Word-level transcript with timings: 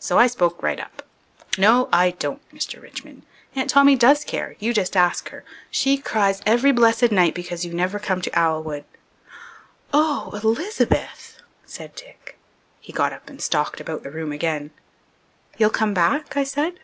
So 0.00 0.18
I 0.18 0.26
spoke 0.26 0.64
right 0.64 0.80
up. 0.80 1.04
"No, 1.56 1.88
I 1.92 2.10
don't, 2.10 2.42
Mr. 2.52 2.82
Richmond; 2.82 3.22
Aunt 3.54 3.70
Tommy 3.70 3.94
does 3.94 4.24
care 4.24 4.56
you 4.58 4.74
just 4.74 4.96
ask 4.96 5.28
her. 5.28 5.44
She 5.70 5.96
cries 5.96 6.42
every 6.44 6.72
blessed 6.72 7.12
night 7.12 7.36
because 7.36 7.64
you 7.64 7.72
never 7.72 8.00
come 8.00 8.20
to 8.22 8.36
Owlwood." 8.36 8.82
"Oh, 9.94 10.32
Elizabeth!" 10.42 11.36
said 11.66 11.94
Dick. 11.94 12.36
He 12.80 12.92
got 12.92 13.12
up 13.12 13.30
and 13.30 13.40
stalked 13.40 13.80
about 13.80 14.02
the 14.02 14.10
room 14.10 14.32
again. 14.32 14.72
"You'll 15.56 15.70
come 15.70 15.94
back?" 15.94 16.36
I 16.36 16.42
said. 16.42 16.80